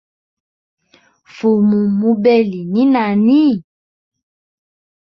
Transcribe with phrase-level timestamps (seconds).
[1.35, 3.41] Fumu mubeli ni nani?